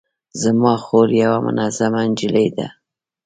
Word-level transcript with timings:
زما 0.41 0.73
خور 0.83 1.07
یوه 1.21 1.39
منظمه 1.47 2.01
نجلۍ 2.09 2.47
ده 2.57 2.67